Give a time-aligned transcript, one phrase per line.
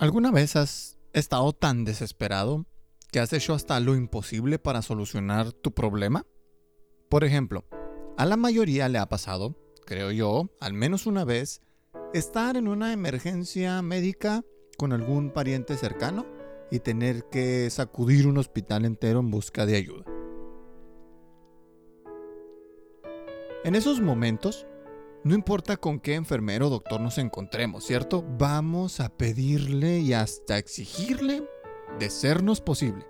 [0.00, 2.66] ¿Alguna vez has estado tan desesperado
[3.10, 6.24] que has hecho hasta lo imposible para solucionar tu problema?
[7.08, 7.64] Por ejemplo,
[8.16, 9.56] a la mayoría le ha pasado,
[9.86, 11.62] creo yo, al menos una vez,
[12.14, 14.44] estar en una emergencia médica
[14.76, 16.26] con algún pariente cercano
[16.70, 20.04] y tener que sacudir un hospital entero en busca de ayuda.
[23.64, 24.64] En esos momentos,
[25.24, 28.24] no importa con qué enfermero o doctor nos encontremos, ¿cierto?
[28.38, 31.42] Vamos a pedirle y hasta exigirle
[31.98, 33.06] de sernos posible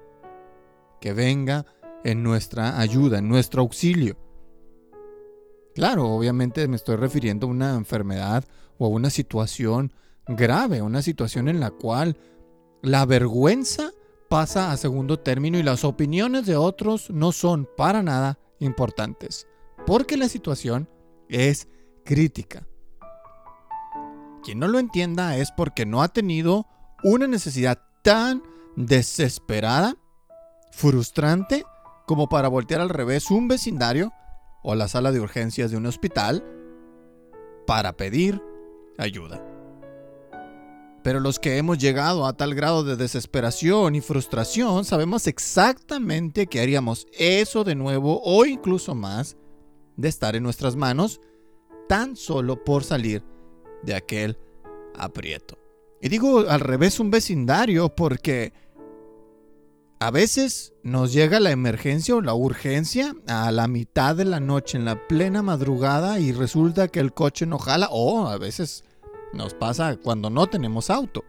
[1.00, 1.66] que venga
[2.04, 4.16] en nuestra ayuda, en nuestro auxilio.
[5.74, 8.44] Claro, obviamente me estoy refiriendo a una enfermedad
[8.78, 9.92] o a una situación
[10.26, 12.16] grave, una situación en la cual
[12.82, 13.92] la vergüenza
[14.28, 19.46] pasa a segundo término y las opiniones de otros no son para nada importantes,
[19.86, 20.88] porque la situación
[21.28, 21.68] es
[22.08, 22.66] crítica.
[24.42, 26.66] Quien no lo entienda es porque no ha tenido
[27.04, 28.42] una necesidad tan
[28.76, 29.94] desesperada,
[30.72, 31.66] frustrante,
[32.06, 34.10] como para voltear al revés un vecindario
[34.62, 36.42] o la sala de urgencias de un hospital
[37.66, 38.42] para pedir
[38.96, 39.44] ayuda.
[41.02, 46.62] Pero los que hemos llegado a tal grado de desesperación y frustración sabemos exactamente que
[46.62, 49.36] haríamos eso de nuevo o incluso más
[49.98, 51.20] de estar en nuestras manos
[51.88, 53.22] tan solo por salir
[53.82, 54.38] de aquel
[54.94, 55.58] aprieto.
[56.00, 58.52] Y digo al revés un vecindario porque
[60.00, 64.78] a veces nos llega la emergencia o la urgencia a la mitad de la noche
[64.78, 68.84] en la plena madrugada y resulta que el coche no jala o a veces
[69.32, 71.24] nos pasa cuando no tenemos auto.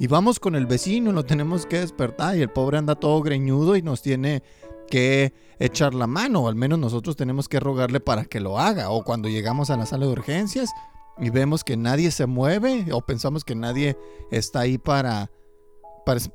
[0.00, 3.76] Y vamos con el vecino, lo tenemos que despertar y el pobre anda todo greñudo
[3.76, 4.42] y nos tiene
[4.90, 8.90] que echar la mano, o al menos nosotros tenemos que rogarle para que lo haga.
[8.90, 10.70] O cuando llegamos a la sala de urgencias
[11.18, 13.96] y vemos que nadie se mueve, o pensamos que nadie
[14.30, 15.30] está ahí para,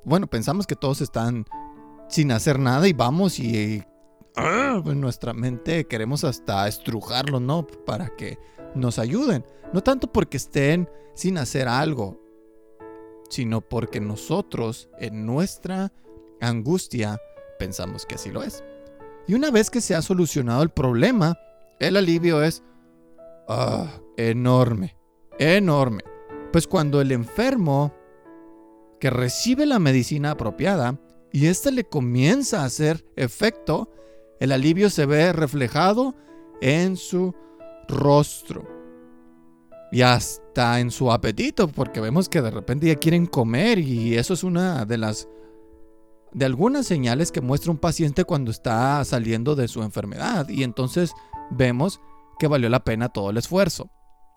[0.04, 1.46] bueno, pensamos que todos están
[2.10, 3.84] sin hacer nada y vamos y
[4.36, 7.66] ah, en nuestra mente queremos hasta estrujarlo, ¿no?
[7.66, 8.38] Para que
[8.76, 9.46] nos ayuden.
[9.72, 12.22] No tanto porque estén sin hacer algo,
[13.30, 15.92] sino porque nosotros en nuestra
[16.40, 17.20] angustia
[17.60, 18.64] pensamos que así lo es.
[19.28, 21.38] Y una vez que se ha solucionado el problema,
[21.80, 22.64] el alivio es
[23.48, 23.88] ah,
[24.18, 24.98] enorme,
[25.40, 26.04] enorme.
[26.52, 27.94] Pues cuando el enfermo
[29.00, 31.00] que recibe la medicina apropiada
[31.32, 33.90] y ésta le comienza a hacer efecto,
[34.40, 36.16] el alivio se ve reflejado
[36.62, 37.34] en su
[37.88, 38.68] rostro
[39.92, 44.34] y hasta en su apetito, porque vemos que de repente ya quieren comer y eso
[44.34, 45.28] es una de las
[46.34, 51.14] de algunas señales que muestra un paciente cuando está saliendo de su enfermedad y entonces
[51.52, 52.00] vemos
[52.40, 53.90] que valió la pena todo el esfuerzo.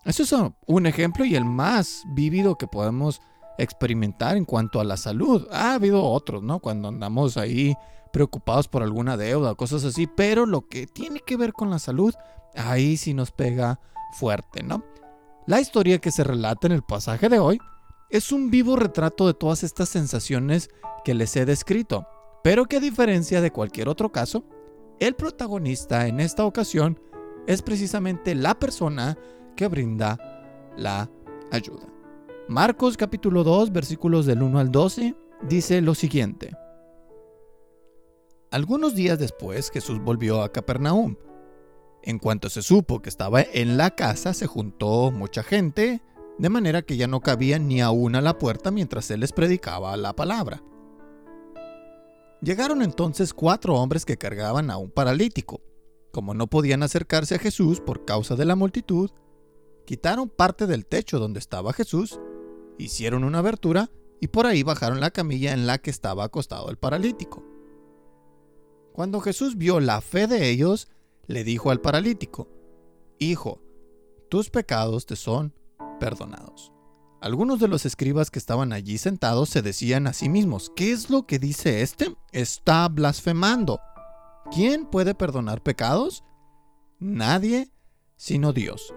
[0.05, 0.33] Eso es
[0.67, 3.19] un ejemplo y el más vívido que podemos
[3.57, 5.47] experimentar en cuanto a la salud.
[5.51, 6.59] Ha habido otros, ¿no?
[6.59, 7.75] Cuando andamos ahí
[8.13, 12.13] preocupados por alguna deuda, cosas así, pero lo que tiene que ver con la salud,
[12.55, 13.79] ahí sí nos pega
[14.13, 14.83] fuerte, ¿no?
[15.45, 17.59] La historia que se relata en el pasaje de hoy
[18.09, 20.69] es un vivo retrato de todas estas sensaciones
[21.03, 22.07] que les he descrito,
[22.43, 24.43] pero que a diferencia de cualquier otro caso,
[24.99, 26.99] el protagonista en esta ocasión
[27.47, 29.17] es precisamente la persona
[29.55, 30.17] que brinda
[30.77, 31.09] la
[31.51, 31.87] ayuda.
[32.47, 35.15] Marcos capítulo 2 versículos del 1 al 12
[35.47, 36.55] dice lo siguiente.
[38.51, 41.17] Algunos días después Jesús volvió a Capernaum
[42.03, 46.01] en cuanto se supo que estaba en la casa, se juntó mucha gente,
[46.37, 49.97] de manera que ya no cabía ni aún a la puerta mientras él les predicaba
[49.97, 50.63] la palabra.
[52.41, 55.61] Llegaron entonces cuatro hombres que cargaban a un paralítico.
[56.11, 59.09] Como no podían acercarse a Jesús por causa de la multitud,
[59.85, 62.19] quitaron parte del techo donde estaba Jesús,
[62.77, 66.77] hicieron una abertura y por ahí bajaron la camilla en la que estaba acostado el
[66.77, 67.43] paralítico.
[68.93, 70.87] Cuando Jesús vio la fe de ellos,
[71.27, 72.47] le dijo al paralítico,
[73.19, 73.61] Hijo,
[74.29, 75.53] tus pecados te son
[75.99, 76.71] perdonados.
[77.21, 81.09] Algunos de los escribas que estaban allí sentados se decían a sí mismos, ¿qué es
[81.09, 82.15] lo que dice este?
[82.31, 83.79] Está blasfemando.
[84.51, 86.23] ¿Quién puede perdonar pecados?
[86.99, 87.71] Nadie
[88.15, 88.93] sino Dios.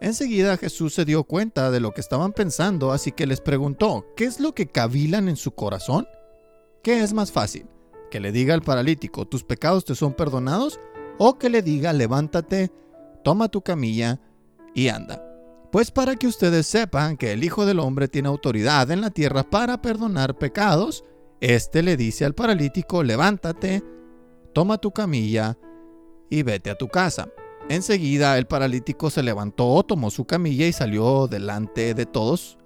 [0.00, 4.24] Enseguida Jesús se dio cuenta de lo que estaban pensando, así que les preguntó, ¿qué
[4.24, 6.06] es lo que cavilan en su corazón?
[6.82, 7.66] ¿Qué es más fácil?
[8.10, 10.80] ¿Que le diga al paralítico, tus pecados te son perdonados?
[11.18, 12.72] o que le diga levántate,
[13.22, 14.20] toma tu camilla
[14.74, 15.22] y anda.
[15.72, 19.42] Pues para que ustedes sepan que el Hijo del Hombre tiene autoridad en la tierra
[19.42, 21.02] para perdonar pecados,
[21.40, 23.82] éste le dice al paralítico, levántate,
[24.52, 25.56] toma tu camilla
[26.28, 27.30] y vete a tu casa.
[27.70, 32.58] Enseguida el paralítico se levantó, tomó su camilla y salió delante de todos.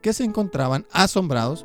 [0.00, 1.64] que se encontraban asombrados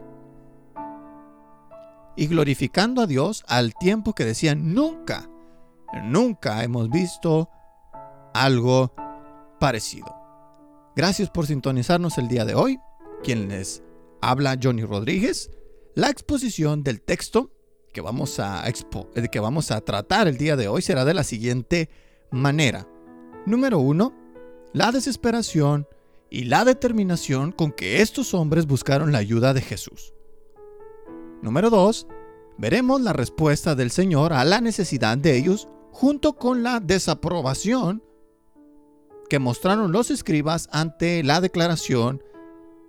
[2.15, 5.27] y glorificando a Dios al tiempo que decían, nunca,
[6.03, 7.49] nunca hemos visto
[8.35, 8.93] algo
[9.59, 10.26] parecido.
[10.97, 12.79] Gracias por sintonizarnos el día de hoy.
[13.23, 13.83] Quien les
[14.19, 15.51] habla Johnny Rodríguez.
[15.93, 17.51] La exposición del texto
[17.93, 21.13] que vamos a, expo eh, que vamos a tratar el día de hoy será de
[21.13, 21.91] la siguiente
[22.31, 22.87] manera.
[23.45, 24.11] Número uno,
[24.73, 25.87] la desesperación
[26.31, 30.15] y la determinación con que estos hombres buscaron la ayuda de Jesús.
[31.43, 32.07] Número 2.
[32.57, 38.01] Veremos la respuesta del Señor a la necesidad de ellos junto con la desaprobación
[39.29, 42.23] que mostraron los escribas ante la declaración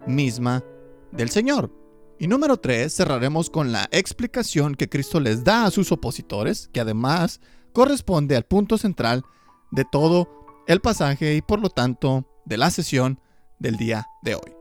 [0.06, 0.64] misma
[1.12, 1.73] del Señor.
[2.19, 6.81] Y número 3, cerraremos con la explicación que Cristo les da a sus opositores, que
[6.81, 7.40] además
[7.73, 9.25] corresponde al punto central
[9.70, 10.29] de todo
[10.67, 13.20] el pasaje y por lo tanto de la sesión
[13.58, 14.52] del día de hoy.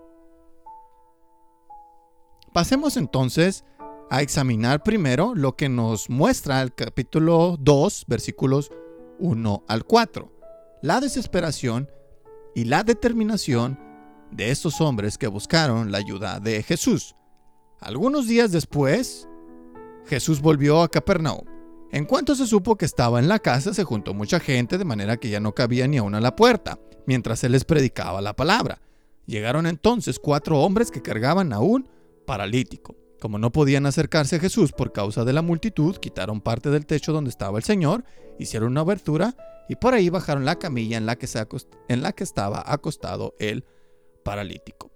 [2.54, 3.64] Pasemos entonces
[4.10, 8.72] a examinar primero lo que nos muestra el capítulo 2, versículos
[9.20, 10.32] 1 al 4,
[10.82, 11.90] la desesperación
[12.54, 13.80] y la determinación
[14.32, 17.16] de estos hombres que buscaron la ayuda de Jesús.
[17.80, 19.28] Algunos días después,
[20.06, 21.46] Jesús volvió a Capernaum.
[21.92, 25.18] En cuanto se supo que estaba en la casa, se juntó mucha gente de manera
[25.18, 28.82] que ya no cabía ni aún a la puerta, mientras él les predicaba la palabra.
[29.26, 31.88] Llegaron entonces cuatro hombres que cargaban a un
[32.26, 32.96] paralítico.
[33.20, 37.14] Como no podían acercarse a Jesús por causa de la multitud, quitaron parte del techo
[37.14, 38.04] donde estaba el Señor,
[38.38, 39.36] hicieron una abertura
[39.69, 41.28] y por ahí bajaron la camilla en la que,
[41.88, 43.66] en la que estaba acostado el
[44.24, 44.92] paralítico.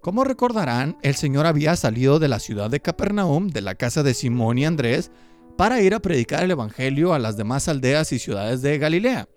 [0.00, 4.14] Como recordarán, el Señor había salido de la ciudad de Capernaum, de la casa de
[4.14, 5.10] Simón y Andrés,
[5.56, 9.28] para ir a predicar el Evangelio a las demás aldeas y ciudades de Galilea.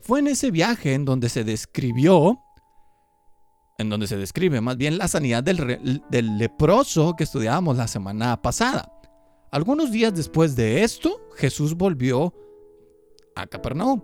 [0.00, 2.38] Fue en ese viaje en donde se describió
[3.78, 8.92] en donde se describe más bien la sanidad del, leproso que estudiábamos la semana pasada.
[9.52, 12.34] Algunos días después de esto, Jesús volvió
[13.36, 14.02] a Capernaum,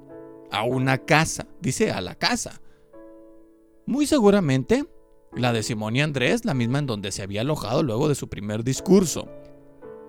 [0.50, 2.60] a una casa, dice a la casa.
[3.86, 4.84] Muy seguramente
[5.36, 8.28] la de Simón y Andrés, la misma en donde se había alojado luego de su
[8.28, 9.28] primer discurso.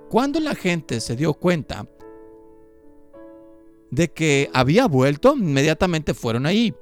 [0.09, 1.87] Cuando la gente se dio cuenta
[3.91, 6.73] de que había vuelto, inmediatamente fueron allí.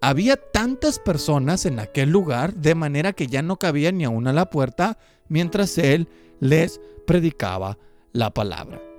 [0.00, 4.32] Había tantas personas en aquel lugar de manera que ya no cabía ni aún a
[4.32, 6.08] la puerta mientras él
[6.40, 7.78] les predicaba
[8.12, 8.91] la palabra.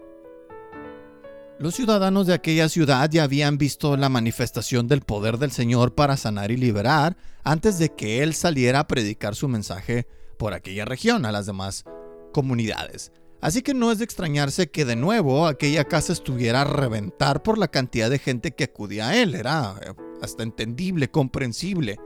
[1.63, 6.17] Los ciudadanos de aquella ciudad ya habían visto la manifestación del poder del Señor para
[6.17, 10.05] sanar y liberar antes de que Él saliera a predicar su mensaje
[10.37, 11.85] por aquella región a las demás
[12.33, 13.13] comunidades.
[13.39, 17.57] Así que no es de extrañarse que de nuevo aquella casa estuviera a reventar por
[17.57, 19.33] la cantidad de gente que acudía a Él.
[19.33, 21.97] Era eh, hasta entendible, comprensible.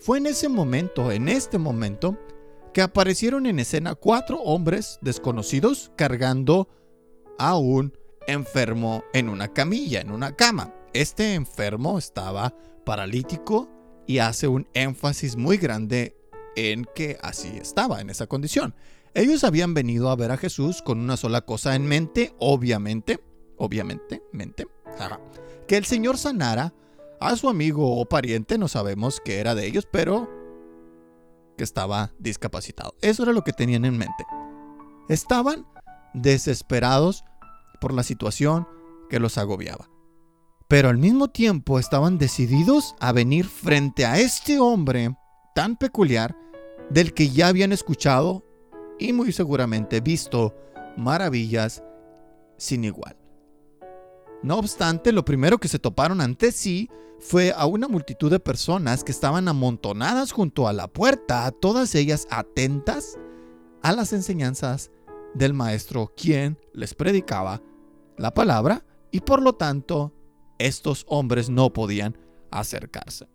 [0.00, 2.18] Fue en ese momento, en este momento,
[2.74, 6.68] que aparecieron en escena cuatro hombres desconocidos cargando
[7.38, 7.92] a un
[8.28, 10.72] enfermo en una camilla, en una cama.
[10.92, 12.54] Este enfermo estaba
[12.84, 13.68] paralítico
[14.06, 16.16] y hace un énfasis muy grande
[16.54, 18.74] en que así estaba, en esa condición.
[19.14, 23.20] Ellos habían venido a ver a Jesús con una sola cosa en mente, obviamente,
[23.56, 24.66] obviamente, mente,
[25.66, 26.74] que el Señor sanara
[27.20, 30.28] a su amigo o pariente, no sabemos qué era de ellos, pero
[31.56, 32.94] que estaba discapacitado.
[33.00, 34.24] Eso era lo que tenían en mente.
[35.08, 35.66] Estaban
[36.14, 37.24] desesperados
[37.80, 38.66] por la situación
[39.08, 39.88] que los agobiaba.
[40.68, 45.16] Pero al mismo tiempo estaban decididos a venir frente a este hombre
[45.54, 46.36] tan peculiar
[46.90, 48.44] del que ya habían escuchado
[48.98, 50.54] y muy seguramente visto
[50.96, 51.82] maravillas
[52.58, 53.16] sin igual.
[54.42, 59.02] No obstante, lo primero que se toparon ante sí fue a una multitud de personas
[59.02, 63.18] que estaban amontonadas junto a la puerta, todas ellas atentas
[63.82, 64.90] a las enseñanzas
[65.34, 67.62] del maestro, quien les predicaba
[68.18, 70.12] la palabra y por lo tanto
[70.58, 72.18] estos hombres no podían
[72.50, 73.28] acercarse.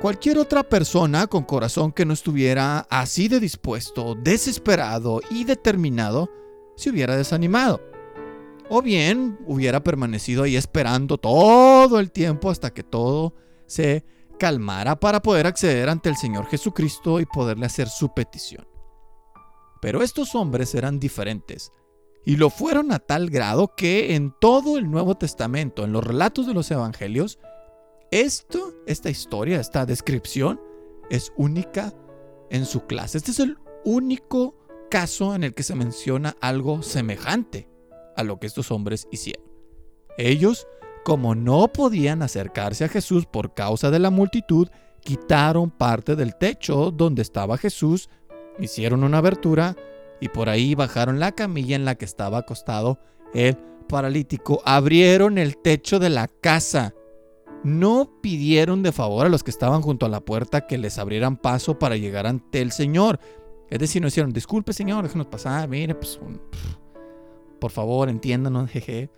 [0.00, 6.30] Cualquier otra persona con corazón que no estuviera así de dispuesto, desesperado y determinado,
[6.76, 7.80] se hubiera desanimado.
[8.70, 13.34] O bien hubiera permanecido ahí esperando todo el tiempo hasta que todo
[13.66, 14.04] se
[14.38, 18.68] calmara para poder acceder ante el Señor Jesucristo y poderle hacer su petición.
[19.80, 21.72] Pero estos hombres eran diferentes
[22.24, 26.46] y lo fueron a tal grado que en todo el Nuevo Testamento, en los relatos
[26.46, 27.38] de los Evangelios,
[28.10, 30.60] esto, esta historia, esta descripción
[31.10, 31.92] es única
[32.50, 33.18] en su clase.
[33.18, 34.56] Este es el único
[34.90, 37.68] caso en el que se menciona algo semejante
[38.16, 39.46] a lo que estos hombres hicieron.
[40.16, 40.66] Ellos,
[41.04, 44.68] como no podían acercarse a Jesús por causa de la multitud,
[45.02, 48.10] quitaron parte del techo donde estaba Jesús,
[48.58, 49.76] hicieron una abertura
[50.20, 52.98] y por ahí bajaron la camilla en la que estaba acostado
[53.34, 53.56] el
[53.88, 56.94] paralítico, abrieron el techo de la casa.
[57.64, 61.36] No pidieron de favor a los que estaban junto a la puerta que les abrieran
[61.36, 63.18] paso para llegar ante el Señor.
[63.68, 66.20] Es decir, no hicieron, disculpe Señor, déjenos pasar, mire, pues,
[67.60, 69.10] por favor, entiéndanos, jeje.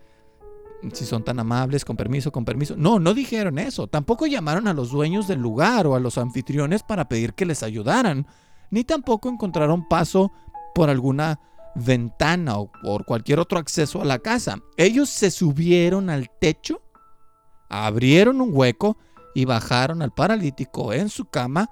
[0.94, 2.74] Si son tan amables, con permiso, con permiso.
[2.74, 3.86] No, no dijeron eso.
[3.86, 7.62] Tampoco llamaron a los dueños del lugar o a los anfitriones para pedir que les
[7.62, 8.26] ayudaran.
[8.70, 10.32] Ni tampoco encontraron paso
[10.74, 11.40] por alguna
[11.74, 14.58] ventana o por cualquier otro acceso a la casa.
[14.76, 16.82] Ellos se subieron al techo,
[17.68, 18.96] abrieron un hueco
[19.34, 21.70] y bajaron al paralítico en su cama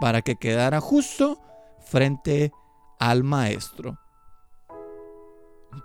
[0.00, 1.40] para que quedara justo
[1.80, 2.52] frente
[2.98, 3.98] al maestro.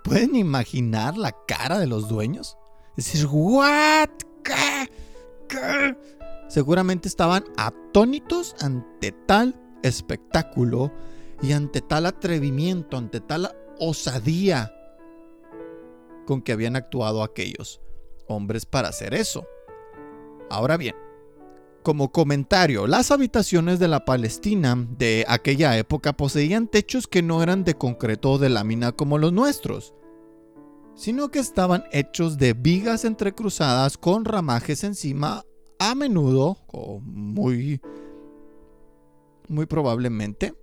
[0.04, 2.56] ¿Pueden imaginar la cara de los dueños?
[2.96, 4.08] Es decir, ¿what?
[6.48, 10.92] Seguramente estaban atónitos ante tal espectáculo
[11.42, 14.72] y ante tal atrevimiento, ante tal osadía
[16.26, 17.80] con que habían actuado aquellos
[18.28, 19.46] hombres para hacer eso.
[20.50, 20.94] Ahora bien,
[21.82, 27.62] como comentario, las habitaciones de la Palestina de aquella época poseían techos que no eran
[27.62, 29.94] de concreto o de lámina como los nuestros,
[30.96, 35.44] sino que estaban hechos de vigas entrecruzadas con ramajes encima,
[35.78, 37.80] a menudo, o muy,
[39.46, 40.54] muy probablemente,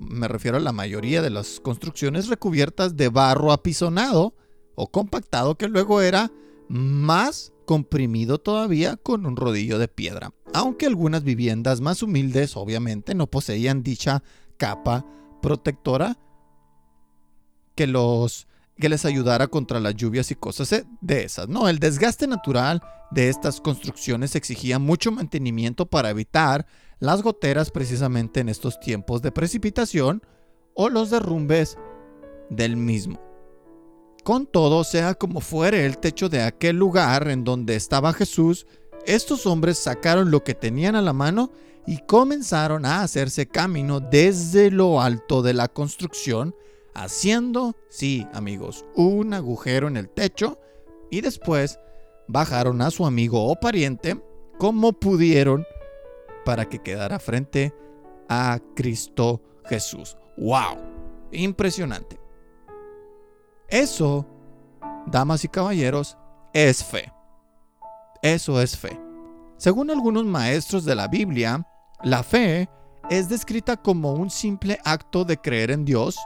[0.00, 4.34] me refiero a la mayoría de las construcciones recubiertas de barro apisonado
[4.74, 6.30] o compactado que luego era
[6.68, 13.26] más comprimido todavía con un rodillo de piedra, aunque algunas viviendas más humildes obviamente no
[13.26, 14.22] poseían dicha
[14.56, 15.04] capa
[15.42, 16.18] protectora
[17.74, 18.46] que los
[18.80, 21.48] que les ayudara contra las lluvias y cosas de esas.
[21.48, 26.66] No, el desgaste natural de estas construcciones exigía mucho mantenimiento para evitar
[27.00, 30.22] las goteras precisamente en estos tiempos de precipitación
[30.74, 31.76] o los derrumbes
[32.50, 33.20] del mismo.
[34.22, 38.66] Con todo, sea como fuere el techo de aquel lugar en donde estaba Jesús,
[39.06, 41.50] estos hombres sacaron lo que tenían a la mano
[41.86, 46.54] y comenzaron a hacerse camino desde lo alto de la construcción,
[46.94, 50.58] haciendo, sí amigos, un agujero en el techo
[51.10, 51.78] y después
[52.28, 54.22] bajaron a su amigo o pariente
[54.58, 55.64] como pudieron
[56.44, 57.74] para que quedara frente
[58.28, 60.16] a Cristo Jesús.
[60.36, 60.78] ¡Wow!
[61.32, 62.18] Impresionante.
[63.68, 64.26] Eso,
[65.06, 66.16] damas y caballeros,
[66.52, 67.12] es fe.
[68.22, 68.98] Eso es fe.
[69.56, 71.66] Según algunos maestros de la Biblia,
[72.02, 72.68] la fe
[73.10, 76.16] es descrita como un simple acto de creer en Dios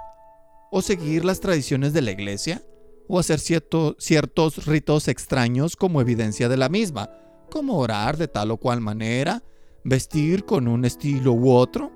[0.71, 2.63] o seguir las tradiciones de la iglesia
[3.09, 7.11] o hacer ciertos ritos extraños como evidencia de la misma,
[7.51, 9.43] como orar de tal o cual manera,
[9.85, 11.93] vestir con un estilo u otro,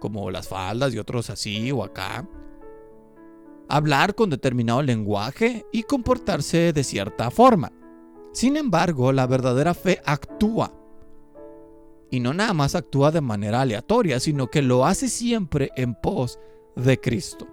[0.00, 2.28] como las faldas y otros así o acá,
[3.68, 7.72] hablar con determinado lenguaje y comportarse de cierta forma.
[8.32, 10.72] Sin embargo, la verdadera fe actúa.
[12.10, 16.38] Y no nada más actúa de manera aleatoria, sino que lo hace siempre en pos
[16.76, 17.48] de Cristo.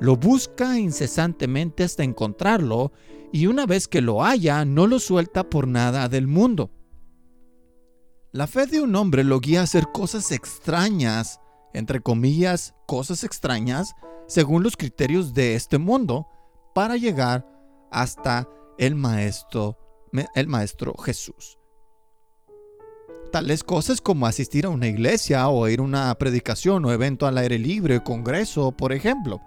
[0.00, 2.92] Lo busca incesantemente hasta encontrarlo
[3.32, 6.70] y una vez que lo haya, no lo suelta por nada del mundo.
[8.32, 11.38] La fe de un hombre lo guía a hacer cosas extrañas,
[11.74, 13.94] entre comillas, cosas extrañas,
[14.26, 16.26] según los criterios de este mundo
[16.74, 17.46] para llegar
[17.90, 18.48] hasta
[18.78, 19.76] el maestro,
[20.34, 21.58] el maestro Jesús.
[23.30, 27.36] Tales cosas como asistir a una iglesia o ir a una predicación o evento al
[27.36, 29.42] aire libre, congreso, por ejemplo.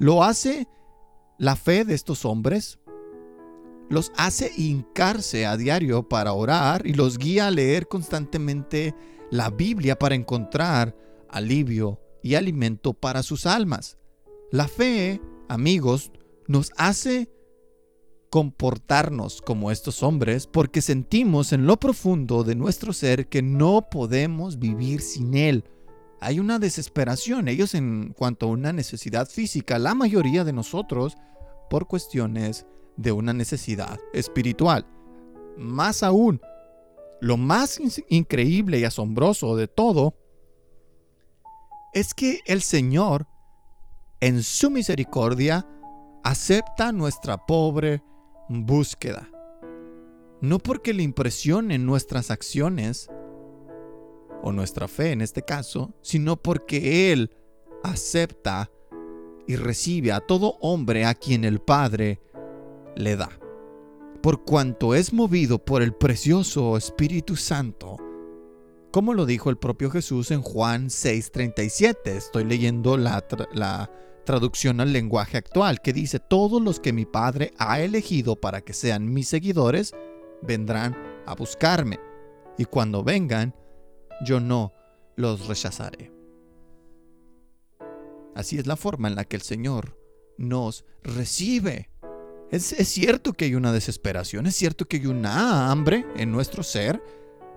[0.00, 0.66] Lo hace
[1.38, 2.80] la fe de estos hombres,
[3.90, 8.94] los hace hincarse a diario para orar y los guía a leer constantemente
[9.30, 10.96] la Biblia para encontrar
[11.28, 13.98] alivio y alimento para sus almas.
[14.52, 16.12] La fe, amigos,
[16.46, 17.30] nos hace
[18.30, 24.60] comportarnos como estos hombres porque sentimos en lo profundo de nuestro ser que no podemos
[24.60, 25.64] vivir sin Él.
[26.20, 31.16] Hay una desesperación, ellos en cuanto a una necesidad física, la mayoría de nosotros
[31.68, 32.66] por cuestiones
[33.00, 34.86] de una necesidad espiritual.
[35.56, 36.40] Más aún,
[37.20, 40.14] lo más increíble y asombroso de todo
[41.92, 43.26] es que el Señor,
[44.20, 45.66] en su misericordia,
[46.22, 48.02] acepta nuestra pobre
[48.48, 49.28] búsqueda.
[50.40, 53.10] No porque le impresionen nuestras acciones,
[54.42, 57.30] o nuestra fe en este caso, sino porque Él
[57.82, 58.70] acepta
[59.46, 62.20] y recibe a todo hombre a quien el Padre
[63.00, 63.30] le da.
[64.22, 67.96] Por cuanto es movido por el precioso Espíritu Santo,
[68.92, 72.16] como lo dijo el propio Jesús en Juan 6:37.
[72.16, 73.90] Estoy leyendo la, la
[74.24, 78.72] traducción al lenguaje actual, que dice, todos los que mi Padre ha elegido para que
[78.72, 79.92] sean mis seguidores,
[80.42, 81.98] vendrán a buscarme.
[82.58, 83.54] Y cuando vengan,
[84.24, 84.72] yo no
[85.16, 86.12] los rechazaré.
[88.34, 89.98] Así es la forma en la que el Señor
[90.36, 91.89] nos recibe.
[92.50, 97.00] Es, cierto que hay una desesperación, es cierto que hay una hambre en nuestro ser,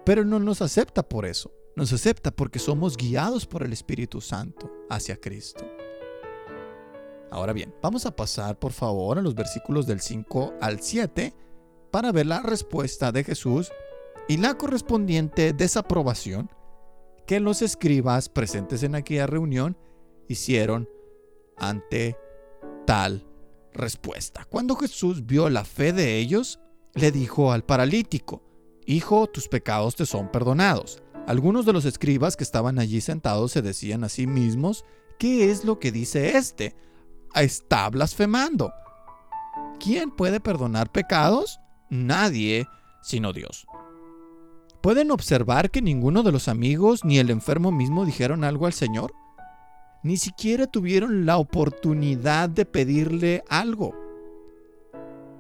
[0.05, 1.51] pero no nos acepta por eso.
[1.75, 5.65] Nos acepta porque somos guiados por el Espíritu Santo hacia Cristo.
[7.31, 11.33] Ahora bien, vamos a pasar por favor a los versículos del 5 al 7
[11.89, 13.71] para ver la respuesta de Jesús
[14.27, 16.51] y la correspondiente desaprobación
[17.25, 19.75] que los escribas presentes en aquella reunión
[20.27, 20.88] hicieron
[21.57, 22.15] ante
[22.85, 23.25] tal
[23.73, 24.45] respuesta.
[24.45, 26.59] Cuando Jesús vio la fe de ellos,
[26.93, 28.43] le dijo al paralítico,
[28.85, 31.01] Hijo, tus pecados te son perdonados.
[31.25, 34.83] Algunos de los escribas que estaban allí sentados se decían a sí mismos,
[35.17, 36.75] ¿qué es lo que dice este?
[37.33, 38.73] Está blasfemando.
[39.79, 41.59] ¿Quién puede perdonar pecados?
[41.89, 42.67] Nadie,
[43.01, 43.65] sino Dios.
[44.81, 49.13] ¿Pueden observar que ninguno de los amigos ni el enfermo mismo dijeron algo al Señor?
[50.03, 53.95] Ni siquiera tuvieron la oportunidad de pedirle algo.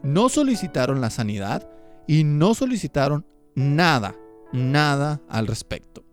[0.01, 1.69] No solicitaron la sanidad
[2.07, 4.15] y no solicitaron nada,
[4.51, 6.03] nada al respecto.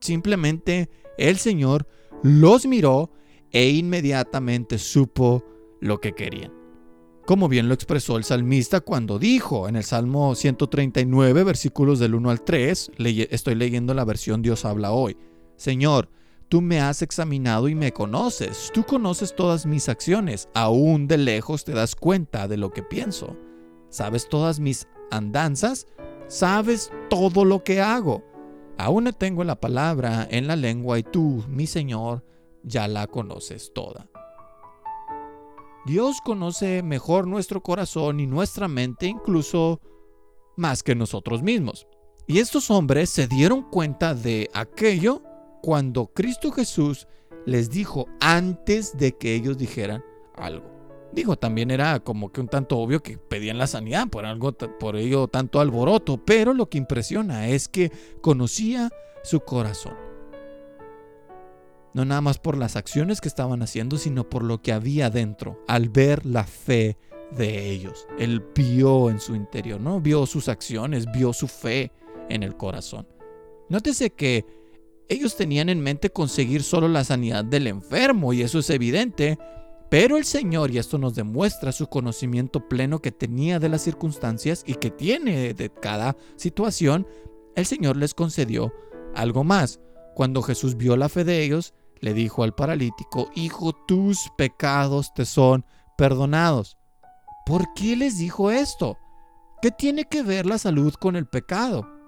[0.00, 0.88] Simplemente
[1.18, 1.86] el Señor
[2.22, 3.10] los miró
[3.52, 5.44] e inmediatamente supo
[5.80, 6.52] lo que querían.
[7.26, 12.30] Como bien lo expresó el salmista cuando dijo en el Salmo 139, versículos del 1
[12.30, 12.92] al 3,
[13.30, 15.16] estoy leyendo la versión Dios habla hoy.
[15.56, 16.08] Señor,
[16.50, 18.72] Tú me has examinado y me conoces.
[18.74, 20.48] Tú conoces todas mis acciones.
[20.52, 23.36] Aún de lejos te das cuenta de lo que pienso.
[23.88, 25.86] Sabes todas mis andanzas.
[26.26, 28.24] Sabes todo lo que hago.
[28.78, 32.24] Aún tengo la palabra en la lengua y tú, mi Señor,
[32.64, 34.08] ya la conoces toda.
[35.86, 39.80] Dios conoce mejor nuestro corazón y nuestra mente incluso
[40.56, 41.86] más que nosotros mismos.
[42.26, 45.22] Y estos hombres se dieron cuenta de aquello
[45.60, 47.06] cuando Cristo Jesús
[47.46, 50.04] les dijo antes de que ellos dijeran
[50.36, 50.70] algo.
[51.12, 54.96] Digo, también era como que un tanto obvio que pedían la sanidad, por, algo, por
[54.96, 58.90] ello tanto alboroto, pero lo que impresiona es que conocía
[59.24, 59.94] su corazón.
[61.92, 65.60] No nada más por las acciones que estaban haciendo, sino por lo que había dentro,
[65.66, 66.96] al ver la fe
[67.32, 68.06] de ellos.
[68.16, 70.00] Él vio en su interior, ¿no?
[70.00, 71.90] Vio sus acciones, vio su fe
[72.28, 73.08] en el corazón.
[73.68, 74.44] Nótese que
[75.10, 79.38] ellos tenían en mente conseguir solo la sanidad del enfermo, y eso es evidente,
[79.90, 84.62] pero el Señor, y esto nos demuestra su conocimiento pleno que tenía de las circunstancias
[84.64, 87.08] y que tiene de cada situación,
[87.56, 88.72] el Señor les concedió
[89.16, 89.80] algo más.
[90.14, 95.24] Cuando Jesús vio la fe de ellos, le dijo al paralítico, Hijo, tus pecados te
[95.26, 95.66] son
[95.98, 96.78] perdonados.
[97.44, 98.96] ¿Por qué les dijo esto?
[99.60, 101.99] ¿Qué tiene que ver la salud con el pecado?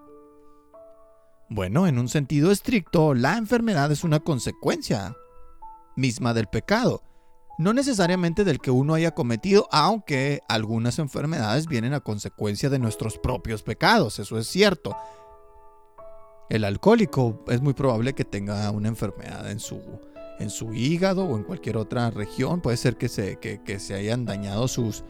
[1.55, 5.15] Bueno, en un sentido estricto, la enfermedad es una consecuencia
[5.97, 7.03] misma del pecado,
[7.59, 13.19] no necesariamente del que uno haya cometido, aunque algunas enfermedades vienen a consecuencia de nuestros
[13.19, 14.97] propios pecados, eso es cierto.
[16.49, 19.79] El alcohólico es muy probable que tenga una enfermedad en su,
[20.39, 24.25] en su hígado o en cualquier otra región, puede ser que se, que se hayan
[24.25, 25.05] dañado sus,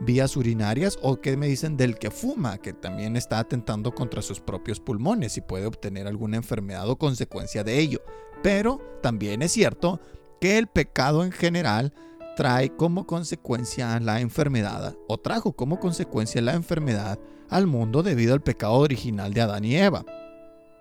[0.00, 4.40] vías urinarias o qué me dicen del que fuma, que también está atentando contra sus
[4.40, 8.00] propios pulmones y puede obtener alguna enfermedad o consecuencia de ello.
[8.42, 10.00] Pero también es cierto
[10.40, 11.92] que el pecado en general
[12.36, 18.42] trae como consecuencia la enfermedad o trajo como consecuencia la enfermedad al mundo debido al
[18.42, 20.04] pecado original de Adán y Eva.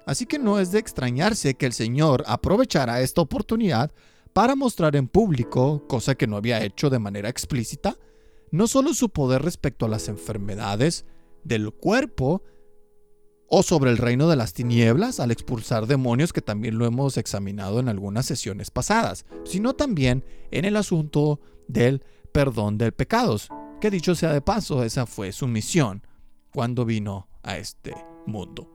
[0.05, 3.91] Así que no es de extrañarse que el Señor aprovechara esta oportunidad
[4.33, 7.97] para mostrar en público, cosa que no había hecho de manera explícita,
[8.51, 11.05] no solo su poder respecto a las enfermedades
[11.43, 12.43] del cuerpo
[13.47, 17.79] o sobre el reino de las tinieblas al expulsar demonios, que también lo hemos examinado
[17.79, 24.15] en algunas sesiones pasadas, sino también en el asunto del perdón de pecados, que dicho
[24.15, 26.05] sea de paso, esa fue su misión
[26.51, 27.93] cuando vino a este
[28.25, 28.71] mundo.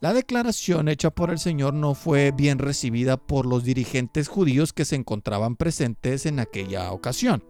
[0.00, 4.84] La declaración hecha por el Señor no fue bien recibida por los dirigentes judíos que
[4.84, 7.42] se encontraban presentes en aquella ocasión.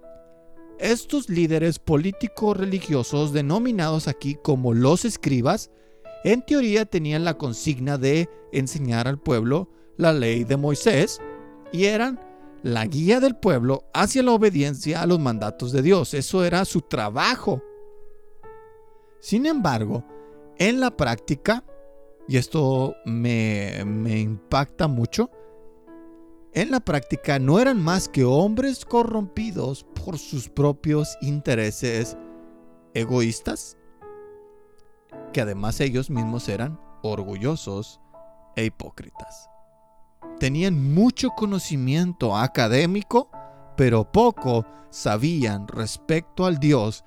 [0.78, 5.70] Estos líderes políticos religiosos denominados aquí como los escribas,
[6.24, 11.20] en teoría tenían la consigna de enseñar al pueblo la ley de Moisés
[11.72, 12.18] y eran
[12.62, 16.14] la guía del pueblo hacia la obediencia a los mandatos de Dios.
[16.14, 17.62] Eso era su trabajo.
[19.20, 20.04] Sin embargo,
[20.58, 21.64] en la práctica,
[22.26, 25.30] y esto me, me impacta mucho,
[26.54, 32.16] en la práctica no eran más que hombres corrompidos por sus propios intereses
[32.94, 33.76] egoístas,
[35.32, 38.00] que además ellos mismos eran orgullosos
[38.54, 39.50] e hipócritas.
[40.38, 43.30] Tenían mucho conocimiento académico,
[43.76, 47.04] pero poco sabían respecto al Dios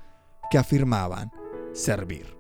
[0.51, 1.31] que afirmaban
[1.71, 2.35] servir.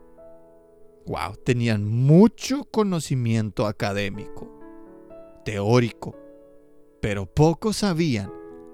[1.05, 4.49] Wow, tenían mucho conocimiento académico,
[5.45, 6.26] teórico,
[7.07, 8.29] pero poco sabían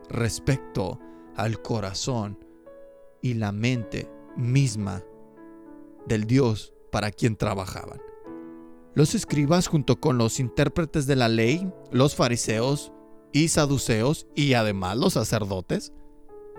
[0.10, 1.00] respecto
[1.36, 2.44] al corazón
[3.22, 5.04] y la mente misma
[6.08, 8.02] del Dios para quien trabajaban.
[8.96, 12.92] Los escribas junto con los intérpretes de la ley, los fariseos
[13.34, 15.94] y saduceos y además los sacerdotes,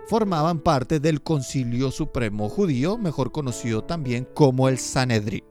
[0.07, 5.43] formaban parte del Concilio Supremo Judío, mejor conocido también como el Sanedrín.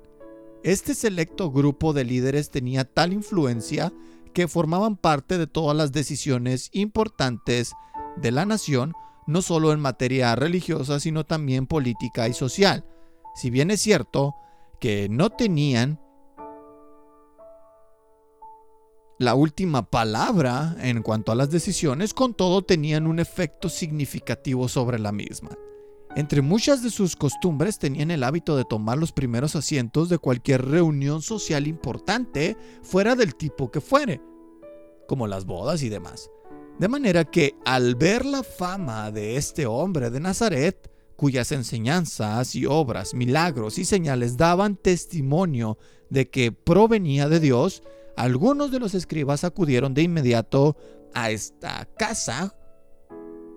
[0.64, 3.92] Este selecto grupo de líderes tenía tal influencia
[4.34, 7.74] que formaban parte de todas las decisiones importantes
[8.18, 8.94] de la nación,
[9.28, 12.86] no solo en materia religiosa, sino también política y social.
[13.36, 14.36] Si bien es cierto
[14.80, 16.00] que no tenían
[19.20, 25.00] la última palabra en cuanto a las decisiones, con todo tenían un efecto significativo sobre
[25.00, 25.52] la misma.
[26.16, 30.64] Entre muchas de sus costumbres tenían el hábito de tomar los primeros asientos de cualquier
[30.64, 34.22] reunión social importante, fuera del tipo que fuere,
[35.08, 36.30] como las bodas y demás.
[36.78, 42.68] De manera que al ver la fama de este hombre de Nazaret, cuyas enseñanzas y
[42.68, 45.80] obras, milagros y señales daban testimonio
[46.12, 47.82] de que provenía de Dios,
[48.16, 50.78] algunos de los escribas acudieron de inmediato
[51.16, 52.56] a esta casa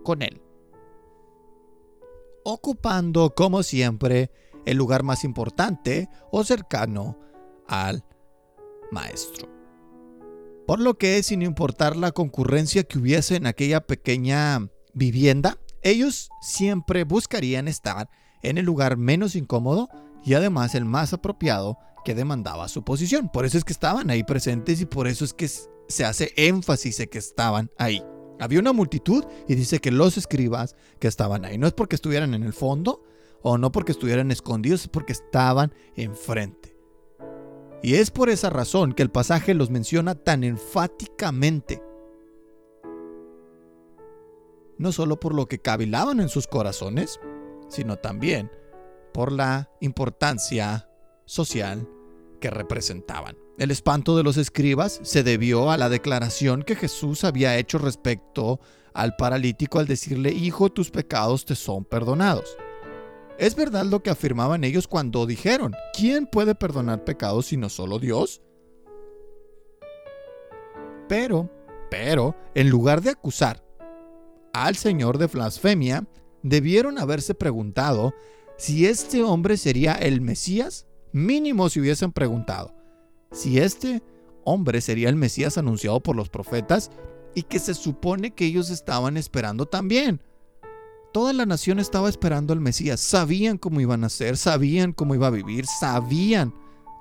[0.03, 0.41] con él,
[2.49, 4.31] ocupando como siempre
[4.67, 7.19] el lugar más importante o cercano
[7.67, 8.05] al
[8.93, 9.49] maestro.
[10.65, 17.03] Por lo que, sin importar la concurrencia que hubiese en aquella pequeña vivienda, ellos siempre
[17.03, 18.09] buscarían estar
[18.43, 19.89] en el lugar menos incómodo
[20.25, 23.29] y además el más apropiado que demandaba su posición.
[23.29, 27.01] Por eso es que estaban ahí presentes y por eso es que se hace énfasis
[27.01, 28.05] en que estaban ahí.
[28.39, 31.59] Había una multitud y dice que los escribas que estaban ahí.
[31.59, 33.05] No es porque estuvieran en el fondo
[33.43, 36.77] o no porque estuvieran escondidos, es porque estaban enfrente.
[37.83, 41.83] Y es por esa razón que el pasaje los menciona tan enfáticamente.
[44.79, 47.21] No solo por lo que cavilaban en sus corazones,
[47.69, 48.51] sino también
[49.15, 50.91] por la importancia
[51.25, 51.89] social
[52.37, 53.37] que representaban.
[53.59, 58.61] El espanto de los escribas se debió a la declaración que Jesús había hecho respecto
[58.93, 62.57] al paralítico al decirle, Hijo, tus pecados te son perdonados.
[63.39, 68.41] Es verdad lo que afirmaban ellos cuando dijeron, ¿quién puede perdonar pecados sino solo Dios?
[71.09, 71.51] Pero,
[71.91, 73.63] pero, en lugar de acusar
[74.53, 76.07] al Señor de blasfemia,
[76.43, 78.15] debieron haberse preguntado
[78.57, 82.75] si este hombre sería el Mesías Mínimo si hubiesen preguntado
[83.33, 84.03] si este
[84.45, 86.91] hombre sería el Mesías anunciado por los profetas
[87.35, 90.23] y que se supone que ellos estaban esperando también.
[91.13, 95.27] Toda la nación estaba esperando al Mesías, sabían cómo iban a ser, sabían cómo iba
[95.27, 96.55] a vivir, sabían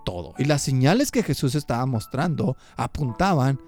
[0.06, 0.34] todo.
[0.38, 3.60] Y las señales que Jesús estaba mostrando apuntaban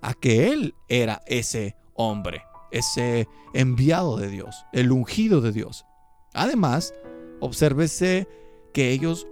[0.00, 5.84] a que Él era ese hombre, ese enviado de Dios, el ungido de Dios.
[6.34, 6.94] Además,
[7.40, 8.28] obsérvese
[8.72, 9.26] que ellos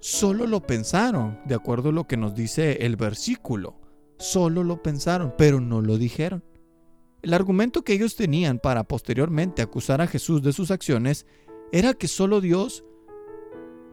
[0.00, 3.78] solo lo pensaron, de acuerdo a lo que nos dice el versículo.
[4.18, 6.44] Solo lo pensaron, pero no lo dijeron.
[7.22, 11.26] El argumento que ellos tenían para posteriormente acusar a Jesús de sus acciones
[11.72, 12.84] era que solo Dios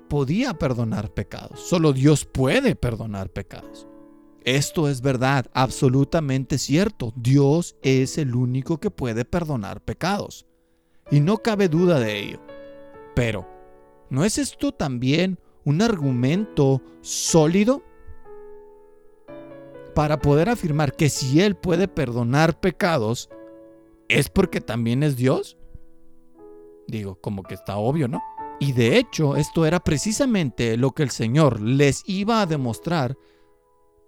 [0.07, 1.59] podía perdonar pecados.
[1.59, 3.87] Solo Dios puede perdonar pecados.
[4.43, 7.11] Esto es verdad, absolutamente cierto.
[7.17, 10.45] Dios es el único que puede perdonar pecados.
[11.11, 12.39] Y no cabe duda de ello.
[13.13, 13.45] Pero,
[14.09, 15.37] ¿no es esto también
[15.67, 17.83] un argumento sólido
[19.93, 23.29] para poder afirmar que si Él puede perdonar pecados,
[24.07, 25.57] es porque también es Dios?
[26.87, 28.21] Digo, como que está obvio, ¿no?
[28.61, 33.17] Y de hecho, esto era precisamente lo que el Señor les iba a demostrar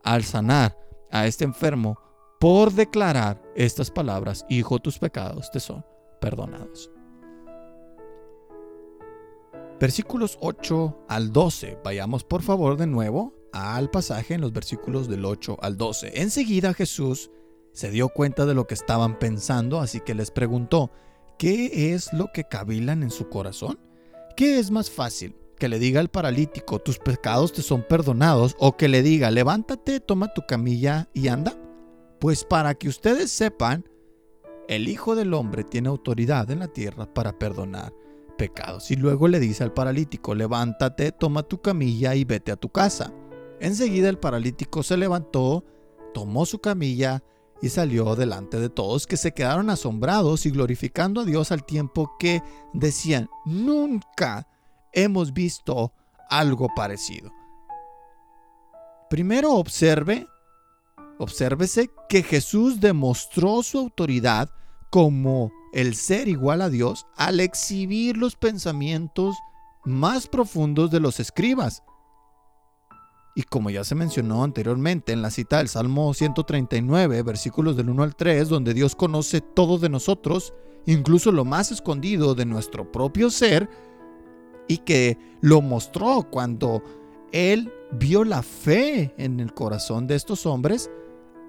[0.01, 0.77] al sanar
[1.11, 1.99] a este enfermo
[2.39, 5.85] por declarar estas palabras, Hijo, tus pecados te son
[6.21, 6.89] perdonados.
[9.79, 11.77] Versículos 8 al 12.
[11.85, 16.21] Vayamos por favor de nuevo al pasaje en los versículos del 8 al 12.
[16.21, 17.31] Enseguida Jesús
[17.71, 20.91] se dio cuenta de lo que estaban pensando, así que les preguntó,
[21.37, 23.79] ¿qué es lo que cavilan en su corazón?
[24.35, 25.35] ¿Qué es más fácil?
[25.57, 29.99] que le diga al paralítico, tus pecados te son perdonados, o que le diga, levántate,
[29.99, 31.53] toma tu camilla y anda?
[32.21, 33.83] Pues para que ustedes sepan,
[34.69, 37.91] el Hijo del Hombre tiene autoridad en la tierra para perdonar
[38.39, 38.89] pecados.
[38.89, 43.13] Y luego le dice al paralítico, levántate, toma tu camilla y vete a tu casa.
[43.59, 45.65] Enseguida el paralítico se levantó,
[46.13, 47.21] tomó su camilla
[47.61, 52.15] y salió delante de todos que se quedaron asombrados y glorificando a Dios al tiempo
[52.17, 52.41] que
[52.73, 54.47] decían, nunca
[54.93, 55.91] hemos visto
[56.29, 57.33] algo parecido.
[59.09, 60.25] Primero observe,
[61.17, 64.49] obsérvese que Jesús demostró su autoridad
[64.89, 69.35] como el ser igual a Dios al exhibir los pensamientos
[69.85, 71.83] más profundos de los escribas.
[73.35, 78.03] Y como ya se mencionó anteriormente en la cita del Salmo 139, versículos del 1
[78.03, 80.53] al 3, donde Dios conoce todo de nosotros,
[80.85, 83.69] incluso lo más escondido de nuestro propio ser,
[84.67, 86.83] y que lo mostró cuando
[87.31, 90.91] Él vio la fe en el corazón de estos hombres,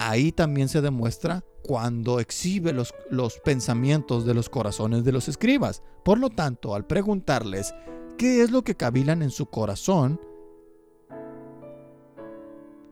[0.00, 5.82] ahí también se demuestra cuando exhibe los, los, pensamientos de los corazones de los escribas.
[6.04, 7.74] Por lo tanto, al preguntarles
[8.16, 10.18] qué es lo que cavilan en su corazón,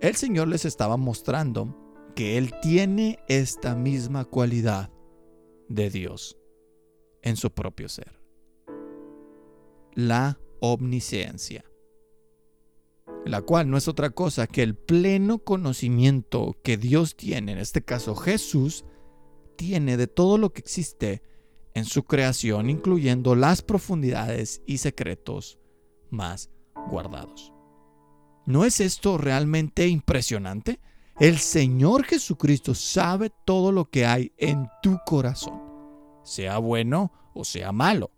[0.00, 1.74] el Señor les estaba mostrando
[2.14, 4.90] que Él tiene esta misma cualidad
[5.68, 6.38] de Dios
[7.22, 8.20] en su propio ser.
[9.94, 11.64] La omnisciencia,
[13.28, 17.82] la cual no es otra cosa que el pleno conocimiento que Dios tiene, en este
[17.82, 18.86] caso Jesús,
[19.56, 21.22] tiene de todo lo que existe
[21.74, 25.58] en su creación, incluyendo las profundidades y secretos
[26.08, 26.50] más
[26.90, 27.52] guardados.
[28.46, 30.80] ¿No es esto realmente impresionante?
[31.20, 35.60] El Señor Jesucristo sabe todo lo que hay en tu corazón,
[36.24, 38.10] sea bueno o sea malo.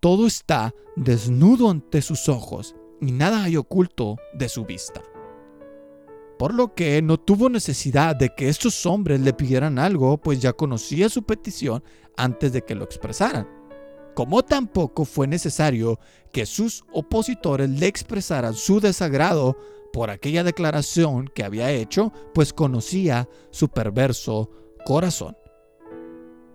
[0.00, 5.02] Todo está desnudo ante sus ojos y nada hay oculto de su vista.
[6.38, 10.52] Por lo que no tuvo necesidad de que estos hombres le pidieran algo, pues ya
[10.52, 11.82] conocía su petición
[12.16, 13.56] antes de que lo expresaran
[14.16, 16.00] como tampoco fue necesario
[16.32, 19.58] que sus opositores le expresaran su desagrado
[19.92, 24.50] por aquella declaración que había hecho, pues conocía su perverso
[24.86, 25.36] corazón.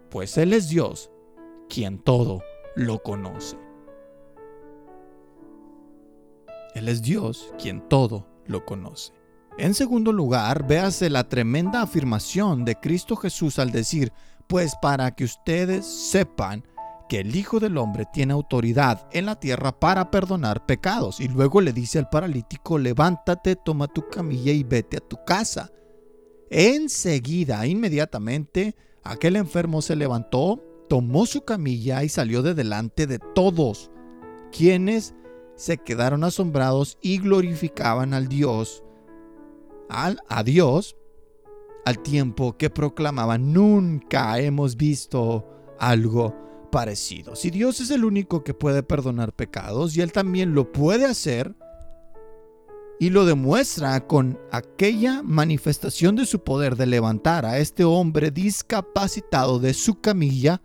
[0.09, 1.11] Pues Él es Dios,
[1.69, 2.41] quien todo
[2.75, 3.57] lo conoce.
[6.73, 9.13] Él es Dios, quien todo lo conoce.
[9.57, 14.11] En segundo lugar, véase la tremenda afirmación de Cristo Jesús al decir,
[14.47, 16.65] pues para que ustedes sepan
[17.09, 21.19] que el Hijo del Hombre tiene autoridad en la tierra para perdonar pecados.
[21.19, 25.69] Y luego le dice al paralítico, levántate, toma tu camilla y vete a tu casa.
[26.49, 33.91] Enseguida, inmediatamente, aquel enfermo se levantó, tomó su camilla y salió de delante de todos,
[34.51, 35.13] quienes
[35.55, 38.83] se quedaron asombrados y glorificaban al Dios,
[39.89, 40.95] al, a Dios,
[41.85, 45.47] al tiempo que proclamaban, nunca hemos visto
[45.79, 46.35] algo
[46.71, 47.35] parecido.
[47.35, 51.55] Si Dios es el único que puede perdonar pecados y Él también lo puede hacer,
[53.01, 59.57] y lo demuestra con aquella manifestación de su poder de levantar a este hombre discapacitado
[59.57, 60.61] de su camilla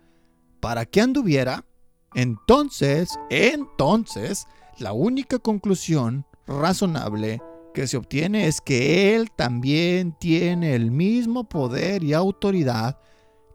[0.61, 1.64] para que anduviera,
[2.12, 4.46] entonces, entonces,
[4.79, 7.41] la única conclusión razonable
[7.75, 12.99] que se obtiene es que Él también tiene el mismo poder y autoridad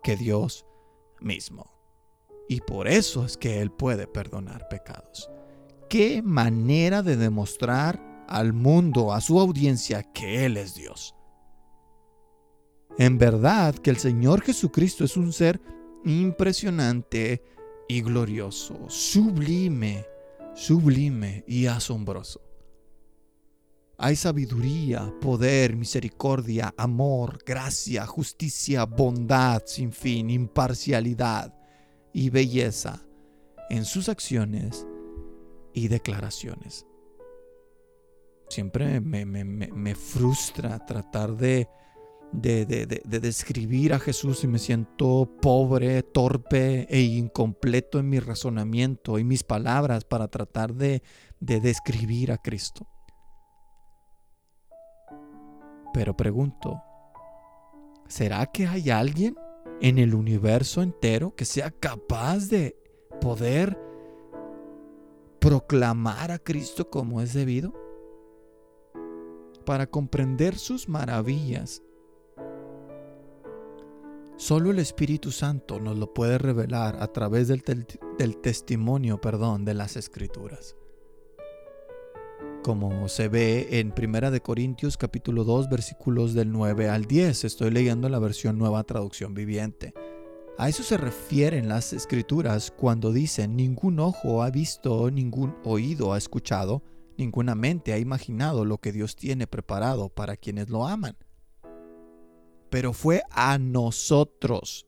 [0.04, 0.66] que Dios
[1.20, 1.72] mismo.
[2.48, 5.30] Y por eso es que Él puede perdonar pecados.
[5.90, 11.16] Qué manera de demostrar al mundo, a su audiencia, que Él es Dios.
[12.98, 15.62] En verdad que el Señor Jesucristo es un ser
[16.04, 17.44] impresionante
[17.88, 20.06] y glorioso, sublime,
[20.54, 22.42] sublime y asombroso.
[23.98, 31.54] Hay sabiduría, poder, misericordia, amor, gracia, justicia, bondad sin fin, imparcialidad,
[32.14, 33.02] y belleza
[33.70, 34.86] en sus acciones
[35.74, 36.86] y declaraciones.
[38.50, 41.70] Siempre me, frustra tratar de,
[42.32, 49.20] de, de, describir a Jesús y me siento pobre, torpe e incompleto en mi razonamiento
[49.20, 51.04] y mis palabras para tratar de,
[51.40, 52.88] de describir a Cristo.
[55.94, 56.82] Pero pregunto,
[58.08, 59.36] ¿será que hay alguien
[59.82, 62.78] en el universo entero que sea capaz de
[63.20, 63.78] poder
[65.40, 67.74] proclamar a Cristo como es debido?
[69.66, 71.84] Para comprender sus maravillas,
[74.42, 77.64] solo el Espíritu Santo nos lo puede revelar a través del,
[78.42, 80.76] testimonio, perdón, de las Escrituras.
[82.64, 87.44] como se ve en Primera de Corintios capítulo 2 versículos del 9 al 10.
[87.44, 89.94] Estoy leyendo la versión Nueva Traducción Viviente.
[90.58, 96.18] A eso se refieren las escrituras cuando dicen ningún ojo ha visto, ningún oído ha
[96.18, 96.84] escuchado,
[97.16, 101.16] ninguna mente ha imaginado lo que Dios tiene preparado para quienes lo aman.
[102.72, 104.88] Pero fue a nosotros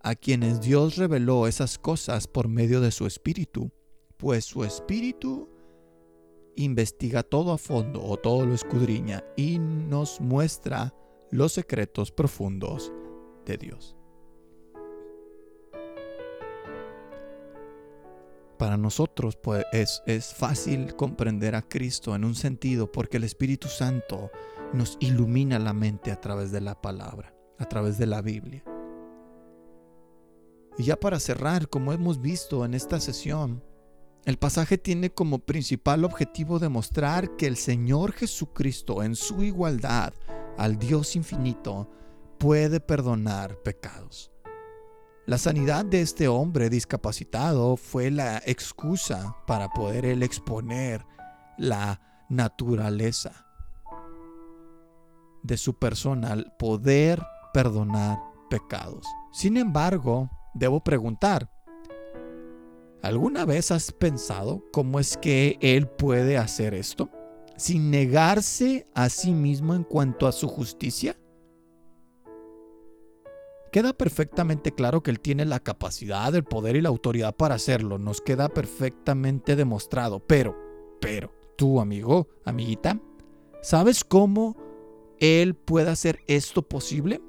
[0.00, 3.70] a quienes Dios reveló esas cosas por medio de su Espíritu,
[4.16, 5.48] pues su Espíritu
[6.56, 10.94] investiga todo a fondo o todo lo escudriña y nos muestra
[11.30, 12.90] los secretos profundos
[13.44, 13.94] de Dios.
[18.56, 23.68] Para nosotros pues, es, es fácil comprender a Cristo en un sentido porque el Espíritu
[23.68, 24.30] Santo
[24.72, 28.64] nos ilumina la mente a través de la palabra, a través de la Biblia.
[30.78, 33.62] Y ya para cerrar, como hemos visto en esta sesión,
[34.24, 40.14] el pasaje tiene como principal objetivo demostrar que el Señor Jesucristo en su igualdad
[40.56, 41.90] al Dios infinito
[42.38, 44.30] puede perdonar pecados.
[45.26, 51.04] La sanidad de este hombre discapacitado fue la excusa para poder él exponer
[51.58, 53.51] la naturaleza
[55.42, 59.06] de su persona al poder perdonar pecados.
[59.32, 61.50] Sin embargo, debo preguntar,
[63.02, 67.10] ¿alguna vez has pensado cómo es que Él puede hacer esto?
[67.56, 71.16] Sin negarse a sí mismo en cuanto a su justicia.
[73.70, 77.98] Queda perfectamente claro que Él tiene la capacidad, el poder y la autoridad para hacerlo.
[77.98, 80.20] Nos queda perfectamente demostrado.
[80.20, 80.54] Pero,
[81.00, 83.00] pero, tú amigo, amiguita,
[83.62, 84.71] ¿sabes cómo
[85.22, 87.22] Él puede hacer esto posible?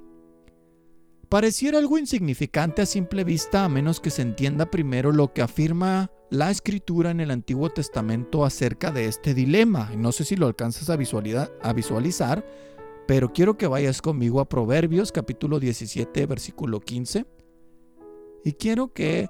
[1.30, 6.10] Pareciera algo insignificante a simple vista a menos que se entienda primero lo que afirma
[6.32, 9.92] la escritura en el Antiguo Testamento acerca de este dilema.
[9.96, 10.96] No sé si lo alcanzas a
[11.74, 12.44] visualizar,
[13.08, 17.28] pero quiero que vayas conmigo a Proverbios capítulo 17, versículo 15.
[18.44, 19.28] Y quiero que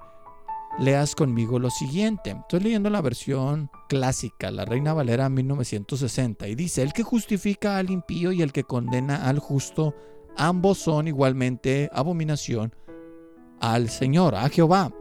[0.78, 2.30] leas conmigo lo siguiente.
[2.30, 7.90] Estoy leyendo la versión clásica, la Reina Valera 1960, y dice, el que justifica al
[7.90, 9.94] impío y el que condena al justo,
[10.36, 12.74] ambos son igualmente abominación
[13.60, 14.92] al Señor, a Jehová.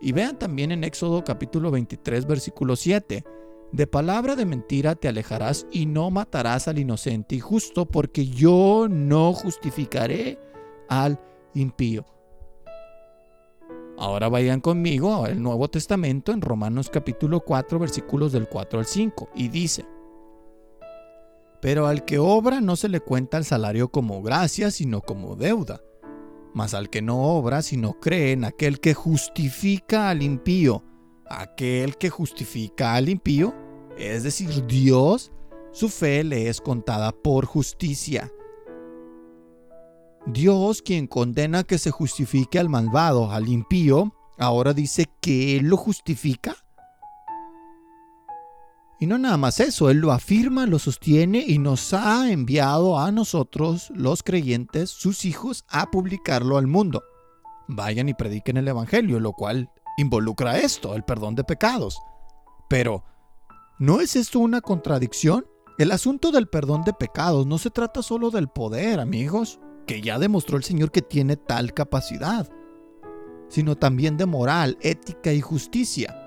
[0.00, 3.24] Y vean también en Éxodo capítulo 23, versículo 7.
[3.72, 8.88] De palabra de mentira te alejarás y no matarás al inocente y justo, porque yo
[8.90, 10.38] no justificaré
[10.88, 11.18] al
[11.54, 12.04] impío.
[14.02, 19.28] Ahora vayan conmigo al Nuevo Testamento en Romanos capítulo 4 versículos del 4 al 5
[19.36, 19.86] y dice,
[21.60, 25.82] Pero al que obra no se le cuenta el salario como gracia, sino como deuda.
[26.52, 30.82] Mas al que no obra, sino cree en aquel que justifica al impío,
[31.30, 33.54] aquel que justifica al impío,
[33.96, 35.30] es decir, Dios,
[35.70, 38.32] su fe le es contada por justicia.
[40.26, 45.76] Dios, quien condena que se justifique al malvado, al impío, ahora dice que Él lo
[45.76, 46.56] justifica.
[49.00, 53.10] Y no nada más eso, Él lo afirma, lo sostiene y nos ha enviado a
[53.10, 57.02] nosotros, los creyentes, sus hijos, a publicarlo al mundo.
[57.66, 61.98] Vayan y prediquen el Evangelio, lo cual involucra esto, el perdón de pecados.
[62.68, 63.04] Pero,
[63.82, 65.44] ¿No es esto una contradicción?
[65.76, 70.18] El asunto del perdón de pecados no se trata solo del poder, amigos, que ya
[70.18, 72.48] demostró el Señor que tiene tal capacidad,
[73.48, 76.18] sino también de moral, ética y justicia.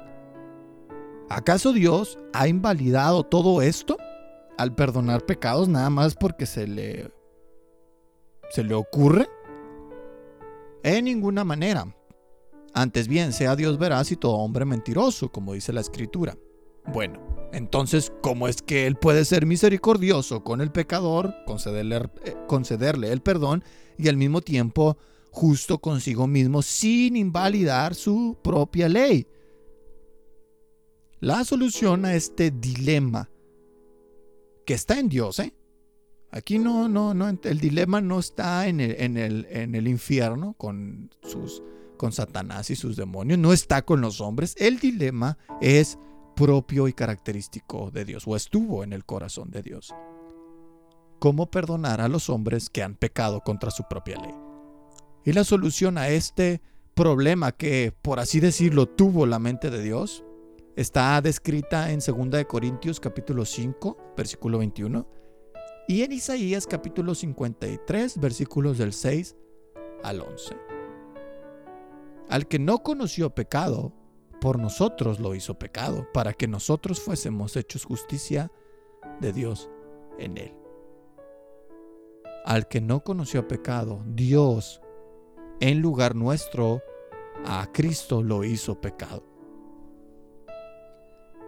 [1.29, 3.97] ¿Acaso Dios ha invalidado todo esto
[4.57, 7.11] al perdonar pecados nada más porque se le
[8.51, 9.27] se le ocurre?
[10.83, 11.87] En ninguna manera.
[12.73, 16.37] Antes bien, sea Dios veraz y todo hombre mentiroso, como dice la escritura.
[16.93, 17.19] Bueno,
[17.55, 23.21] entonces, ¿cómo es que Él puede ser misericordioso con el pecador, concederle, eh, concederle, el
[23.21, 23.63] perdón
[23.97, 24.97] y al mismo tiempo
[25.31, 29.25] justo consigo mismo sin invalidar su propia ley?
[31.21, 33.29] La solución a este dilema
[34.65, 35.53] que está en Dios, ¿eh?
[36.31, 40.55] Aquí no, no, no, el dilema no está en el, en el, en el infierno
[40.57, 41.63] con sus,
[41.95, 44.55] con Satanás y sus demonios, no está con los hombres.
[44.57, 45.97] El dilema es
[46.35, 49.93] propio y característico de Dios, o estuvo en el corazón de Dios.
[51.19, 54.33] ¿Cómo perdonar a los hombres que han pecado contra su propia ley?
[55.23, 56.61] Y la solución a este
[56.93, 60.23] problema que, por así decirlo, tuvo la mente de Dios,
[60.75, 65.07] está descrita en 2 Corintios capítulo 5, versículo 21,
[65.87, 69.35] y en Isaías capítulo 53, versículos del 6
[70.03, 70.55] al 11.
[72.29, 73.93] Al que no conoció pecado,
[74.45, 78.51] por nosotros lo hizo pecado, para que nosotros fuésemos hechos justicia
[79.19, 79.71] de Dios
[80.19, 80.55] en él.
[82.45, 84.81] Al que no conoció pecado, Dios,
[85.59, 86.83] en lugar nuestro,
[87.43, 89.23] a Cristo lo hizo pecado,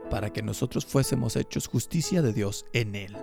[0.09, 3.15] para que nosotros fuésemos hechos justicia de Dios en él.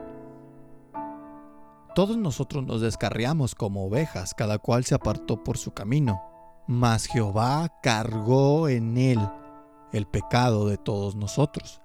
[1.96, 6.22] Todos nosotros nos descarriamos como ovejas, cada cual se apartó por su camino,
[6.68, 9.18] mas Jehová cargó en él
[9.94, 11.80] el pecado de todos nosotros.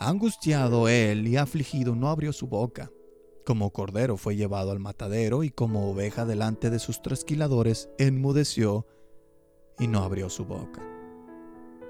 [0.00, 2.90] Angustiado él y afligido no abrió su boca.
[3.46, 8.88] Como cordero fue llevado al matadero y como oveja delante de sus trasquiladores enmudeció
[9.78, 10.82] y no abrió su boca.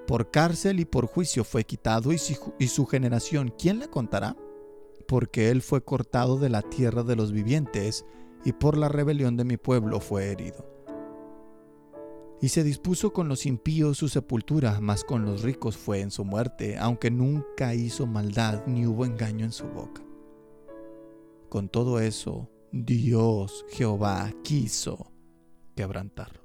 [0.06, 4.36] Por cárcel y por juicio fue quitado y su, y su generación, ¿quién le contará?
[5.08, 8.04] Porque él fue cortado de la tierra de los vivientes
[8.44, 10.81] y por la rebelión de mi pueblo fue herido.
[12.42, 16.24] Y se dispuso con los impíos su sepultura, mas con los ricos fue en su
[16.24, 20.02] muerte, aunque nunca hizo maldad ni hubo engaño en su boca.
[21.48, 25.12] Con todo eso, Dios, Jehová, quiso
[25.76, 26.42] quebrantarlo.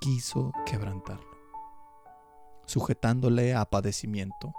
[0.00, 1.36] Quiso quebrantarlo,
[2.64, 4.54] sujetándole a padecimiento,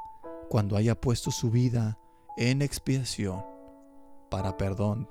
[0.49, 1.97] cuando haya puesto su vida
[2.35, 3.45] en expiación
[4.29, 5.09] para perdón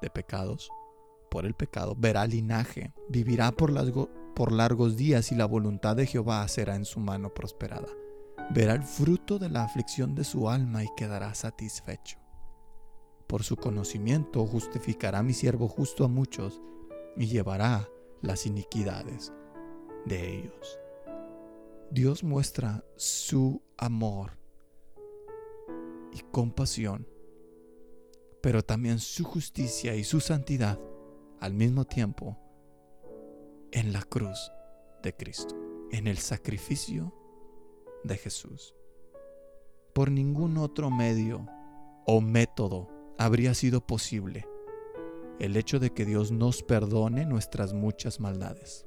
[0.00, 0.70] de pecados
[1.32, 3.72] por el pecado, verá linaje, vivirá por,
[4.34, 7.88] por largos días y la voluntad de Jehová será en su mano prosperada.
[8.50, 12.18] Verá el fruto de la aflicción de su alma y quedará satisfecho.
[13.26, 16.60] Por su conocimiento justificará mi siervo justo a muchos
[17.16, 17.88] y llevará
[18.20, 19.32] las iniquidades
[20.04, 20.78] de ellos.
[21.90, 24.32] Dios muestra su amor
[26.12, 27.08] y compasión,
[28.42, 30.78] pero también su justicia y su santidad
[31.42, 32.38] al mismo tiempo
[33.72, 34.52] en la cruz
[35.02, 35.56] de Cristo,
[35.90, 37.12] en el sacrificio
[38.04, 38.76] de Jesús.
[39.92, 41.44] Por ningún otro medio
[42.06, 42.88] o método
[43.18, 44.46] habría sido posible
[45.40, 48.86] el hecho de que Dios nos perdone nuestras muchas maldades,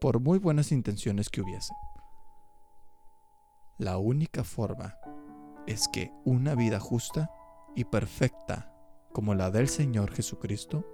[0.00, 1.74] por muy buenas intenciones que hubiese.
[3.76, 4.94] La única forma
[5.66, 7.28] es que una vida justa
[7.74, 8.69] y perfecta
[9.12, 10.84] como la del Señor Jesucristo,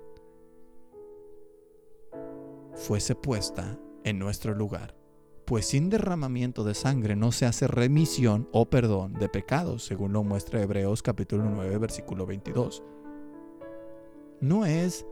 [2.74, 4.94] fuese puesta en nuestro lugar.
[5.44, 10.24] Pues sin derramamiento de sangre no se hace remisión o perdón de pecados, según lo
[10.24, 12.82] muestra Hebreos capítulo 9, versículo 22.
[14.40, 15.06] ¿No es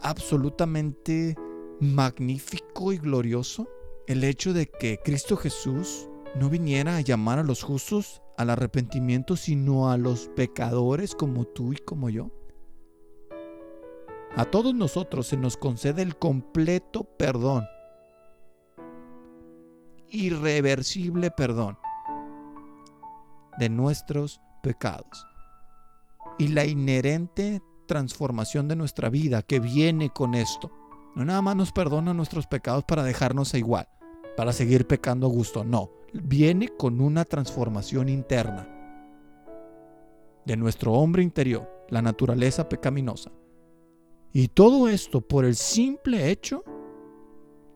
[0.00, 1.36] absolutamente
[1.80, 3.68] magnífico y glorioso
[4.06, 9.36] el hecho de que Cristo Jesús no viniera a llamar a los justos al arrepentimiento,
[9.36, 12.30] sino a los pecadores como tú y como yo?
[14.36, 17.66] A todos nosotros se nos concede el completo perdón.
[20.08, 21.78] Irreversible perdón
[23.58, 25.26] de nuestros pecados.
[26.38, 30.70] Y la inherente transformación de nuestra vida que viene con esto.
[31.16, 33.88] No nada más nos perdona nuestros pecados para dejarnos igual,
[34.36, 35.64] para seguir pecando a gusto.
[35.64, 38.68] No, viene con una transformación interna
[40.44, 43.30] de nuestro hombre interior, la naturaleza pecaminosa.
[44.32, 46.64] Y todo esto por el simple hecho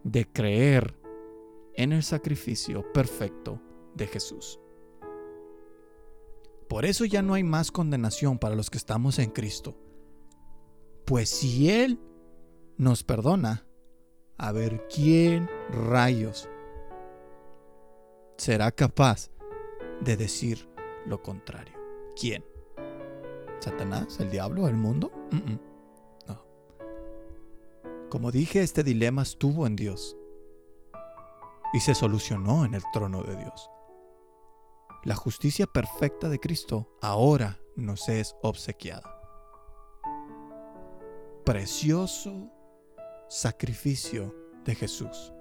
[0.05, 0.95] de creer
[1.75, 3.61] en el sacrificio perfecto
[3.95, 4.61] de Jesús.
[6.69, 9.77] Por eso ya no hay más condenación para los que estamos en Cristo.
[11.05, 11.99] Pues si Él
[12.77, 13.67] nos perdona,
[14.39, 16.49] a ver quién rayos
[18.37, 19.31] será capaz
[20.01, 20.69] de decir
[21.07, 21.75] lo contrario.
[22.19, 22.45] ¿Quién?
[23.61, 24.19] ¿Satanás?
[24.21, 24.69] ¿El diablo?
[24.69, 25.13] ¿El mundo?
[28.15, 30.17] Como dije, este dilema estuvo en Dios
[31.73, 33.69] y se solucionó en el trono de Dios.
[35.03, 39.21] La justicia perfecta de Cristo ahora nos es obsequiada.
[41.45, 42.53] Precioso
[43.29, 44.33] sacrificio
[44.65, 45.33] de Jesús,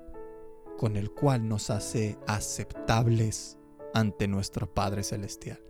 [0.80, 3.60] con el cual nos hace aceptables
[3.94, 5.62] ante nuestro Padre Celestial.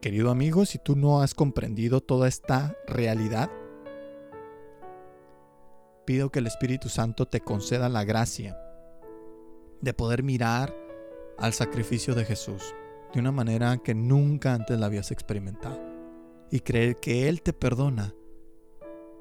[0.00, 3.50] Querido amigo, si tú no has comprendido toda esta realidad,
[6.04, 8.58] pido que el Espíritu Santo te conceda la gracia
[9.80, 10.74] de poder mirar
[11.38, 12.74] al sacrificio de Jesús
[13.12, 15.80] de una manera que nunca antes la habías experimentado
[16.50, 18.14] y creer que Él te perdona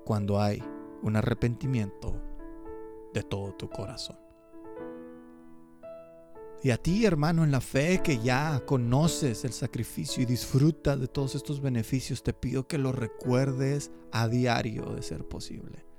[0.05, 0.63] cuando hay
[1.01, 2.21] un arrepentimiento
[3.13, 4.17] de todo tu corazón.
[6.63, 11.07] Y a ti, hermano, en la fe que ya conoces el sacrificio y disfrutas de
[11.07, 15.92] todos estos beneficios, te pido que lo recuerdes a diario de ser posible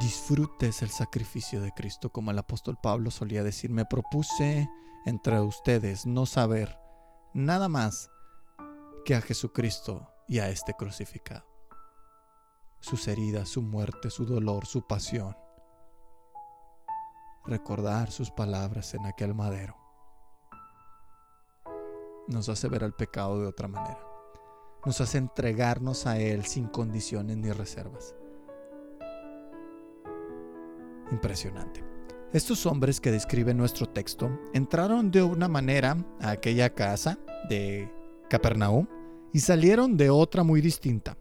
[0.00, 4.68] disfrutes el sacrificio de Cristo, como el apóstol Pablo solía decir, me propuse
[5.06, 6.78] entre ustedes no saber
[7.34, 8.10] nada más
[9.04, 11.46] que a Jesucristo y a este crucificado.
[12.80, 15.36] Sus heridas, su muerte, su dolor, su pasión.
[17.46, 19.88] Recordar sus palabras en aquel madero
[22.28, 23.98] nos hace ver al pecado de otra manera.
[24.84, 28.14] Nos hace entregarnos a Él sin condiciones ni reservas.
[31.10, 31.82] Impresionante.
[32.32, 37.90] Estos hombres que describe nuestro texto entraron de una manera a aquella casa de
[38.28, 38.86] Capernaum
[39.32, 41.16] y salieron de otra muy distinta.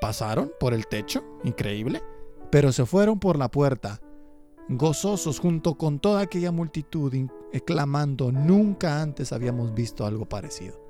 [0.00, 2.02] Pasaron por el techo, increíble,
[2.50, 4.00] pero se fueron por la puerta,
[4.70, 7.12] gozosos junto con toda aquella multitud,
[7.66, 10.80] clamando, nunca antes habíamos visto algo parecido.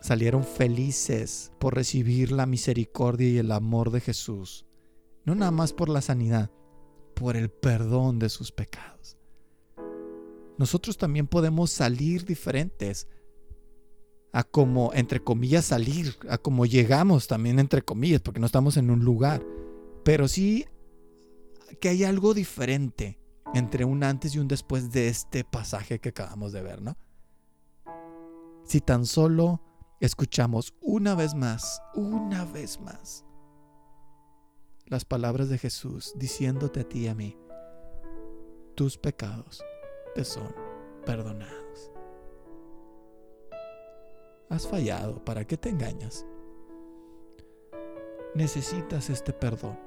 [0.00, 4.66] Salieron felices por recibir la misericordia y el amor de Jesús
[5.24, 6.50] no nada más por la sanidad,
[7.14, 9.16] por el perdón de sus pecados.
[10.58, 13.08] Nosotros también podemos salir diferentes
[14.32, 18.90] a como, entre comillas, salir, a como llegamos también, entre comillas, porque no estamos en
[18.90, 19.44] un lugar.
[20.04, 20.66] Pero sí
[21.80, 23.18] que hay algo diferente
[23.54, 26.96] entre un antes y un después de este pasaje que acabamos de ver, ¿no?
[28.64, 29.60] Si tan solo
[30.00, 33.24] escuchamos una vez más, una vez más,
[34.86, 37.38] las palabras de Jesús diciéndote a ti y a mí,
[38.74, 39.62] tus pecados
[40.14, 40.54] te son
[41.04, 41.90] perdonados.
[44.48, 46.26] Has fallado, ¿para qué te engañas?
[48.34, 49.78] Necesitas este perdón.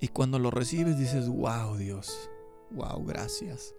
[0.00, 2.30] Y cuando lo recibes dices, wow Dios,
[2.70, 3.74] wow, gracias.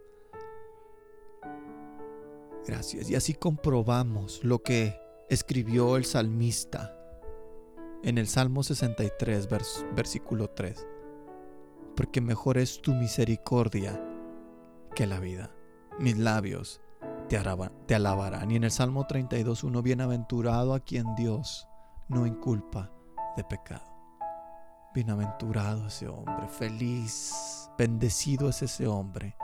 [2.66, 3.10] Gracias.
[3.10, 5.00] Y así comprobamos lo que
[5.30, 7.05] escribió el salmista
[8.06, 9.50] en el Salmo 63,
[9.96, 10.88] versículo 3.
[11.96, 14.00] Porque mejor es tu misericordia
[14.94, 15.52] que la vida.
[16.00, 16.82] Mis labios
[17.30, 17.42] te,
[17.88, 18.52] te alabarán.
[18.52, 21.68] Y en el Salmo 32, uno bienaventurado a quien Dios
[22.08, 22.92] no inculpa
[23.36, 23.92] de pecado.
[24.94, 27.34] Bienaventurado ese hombre, feliz,
[27.76, 29.36] bendecido es ese hombre,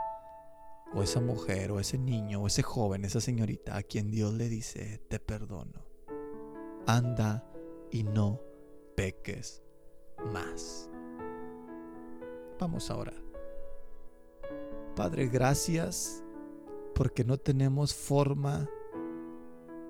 [0.94, 4.48] o esa mujer, o ese niño, o ese joven, esa señorita a quien Dios le
[4.48, 5.84] dice, te perdono.
[6.86, 7.44] Anda
[7.90, 8.51] y no
[9.02, 9.60] peques
[10.32, 10.88] más.
[12.60, 13.20] Vamos a orar.
[14.94, 16.22] Padre, gracias
[16.94, 18.70] porque no tenemos forma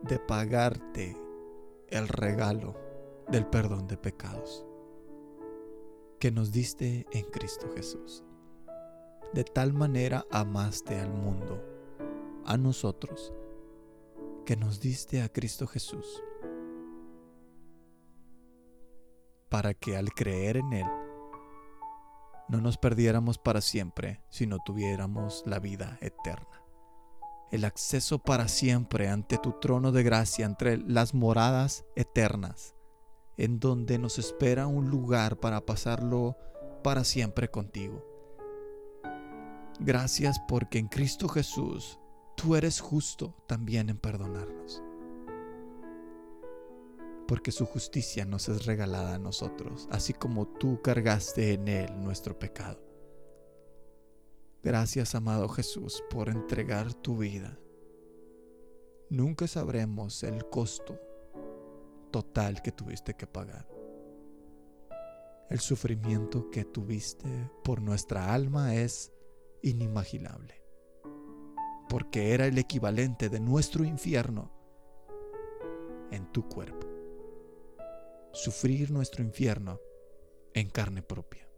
[0.01, 1.15] de pagarte
[1.89, 2.75] el regalo
[3.29, 4.65] del perdón de pecados
[6.19, 8.25] que nos diste en Cristo Jesús.
[9.35, 11.63] De tal manera amaste al mundo,
[12.47, 13.35] a nosotros,
[14.47, 16.23] que nos diste a Cristo Jesús
[19.53, 20.87] para que al creer en Él
[22.49, 26.63] no nos perdiéramos para siempre, sino tuviéramos la vida eterna.
[27.51, 32.75] El acceso para siempre ante tu trono de gracia, entre las moradas eternas,
[33.37, 36.39] en donde nos espera un lugar para pasarlo
[36.83, 38.03] para siempre contigo.
[39.81, 41.99] Gracias porque en Cristo Jesús
[42.39, 44.83] tú eres justo también en perdonarnos
[47.33, 52.39] porque su justicia nos es regalada a nosotros, así como tú cargaste en Él nuestro
[52.39, 52.79] pecado.
[54.63, 57.59] Gracias, amado Jesús, por entregar tu vida.
[59.09, 61.01] Nunca sabremos el costo
[62.11, 63.67] total que tuviste que pagar.
[65.49, 69.11] El sufrimiento que tuviste por nuestra alma es
[69.63, 70.63] inimaginable,
[71.89, 74.53] porque era el equivalente de nuestro infierno
[76.11, 76.82] en tu cuerpo
[78.33, 79.79] sufrir nuestro infierno
[80.55, 81.49] en carne propia.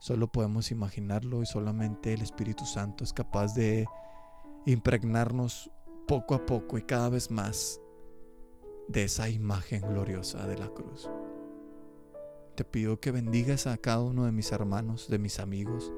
[0.00, 3.86] Solo podemos imaginarlo y solamente el Espíritu Santo es capaz de
[4.66, 5.70] impregnarnos
[6.08, 7.80] poco a poco y cada vez más
[8.88, 11.08] de esa imagen gloriosa de la cruz.
[12.56, 15.92] Te pido que bendigas a cada uno de mis hermanos, de mis amigos,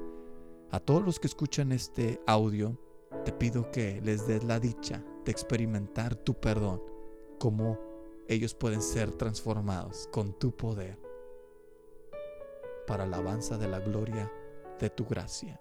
[0.69, 2.79] a todos los que escuchan este audio.
[3.25, 6.92] Te pido que les des la dicha de experimentar tu perdón
[7.43, 7.77] cómo
[8.29, 10.97] ellos pueden ser transformados con tu poder
[12.87, 14.31] para alabanza de la gloria
[14.79, 15.59] de tu gracia.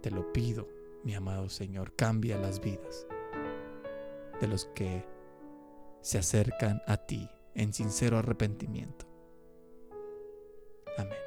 [0.00, 0.66] Te lo pido,
[1.04, 3.06] mi amado Señor, cambia las vidas
[4.40, 5.06] de los que
[6.00, 9.06] se acercan a ti en sincero arrepentimiento.
[10.98, 11.25] Amén.